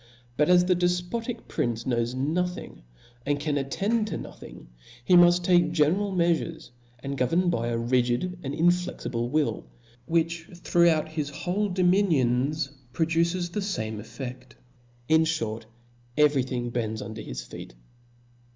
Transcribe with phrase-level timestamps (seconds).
[0.35, 2.81] But as the defpotic prince knows nothing,
[3.23, 4.67] and cai^ attend to nothing,
[5.05, 6.71] he muft take general meafures,
[7.03, 9.67] and govern by a rigid and inflexible will,
[10.09, 14.41] wHicIi throughout his whole dominions produces the fame effci^l
[14.79, 15.67] \ in (hort,
[16.17, 17.75] every thing bcnd$ uiidcr bis feet.